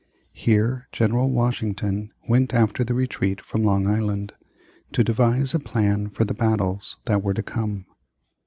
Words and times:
Here 0.33 0.87
General 0.91 1.29
Washington 1.29 2.11
went 2.27 2.55
after 2.55 2.83
the 2.83 2.95
retreat 2.95 3.39
from 3.39 3.63
Long 3.63 3.85
Island, 3.85 4.33
to 4.93 5.03
devise 5.03 5.53
a 5.53 5.59
plan 5.59 6.09
for 6.09 6.25
the 6.25 6.33
battles 6.33 6.97
that 7.05 7.21
were 7.21 7.35
to 7.35 7.43
come. 7.43 7.85